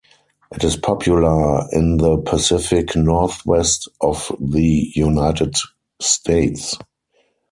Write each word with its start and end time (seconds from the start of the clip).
It 0.55 0.63
is 0.63 0.77
popular 0.77 1.69
in 1.71 1.97
the 1.97 2.17
Pacific 2.17 2.95
Northwest 2.95 3.87
of 4.01 4.35
the 4.39 4.91
United 4.95 5.57
States. 6.01 6.75